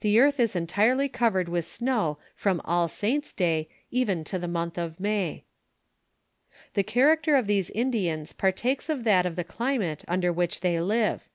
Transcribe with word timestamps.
The 0.00 0.18
earth 0.18 0.40
is 0.40 0.56
entirely 0.56 1.08
covered 1.08 1.48
with 1.48 1.64
snow 1.64 2.18
from 2.34 2.60
All 2.64 2.88
Saints' 2.88 3.32
day 3.32 3.68
even 3.92 4.24
to 4.24 4.36
the 4.36 4.48
month 4.48 4.76
of 4.76 4.98
May. 4.98 5.44
"The 6.74 6.82
character 6.82 7.36
of 7.36 7.46
these 7.46 7.70
Indians 7.70 8.32
partakes 8.32 8.88
of 8.88 9.04
that 9.04 9.24
of 9.24 9.36
the 9.36 9.44
climate 9.44 10.04
under 10.08 10.32
which 10.32 10.62
they 10.62 10.80
live. 10.80 11.28